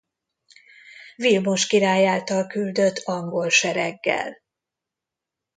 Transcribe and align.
Vilmos 1.15 1.67
király 1.67 2.07
által 2.07 2.47
küldött 2.47 2.97
angol 3.03 3.49
sereggel. 3.49 4.37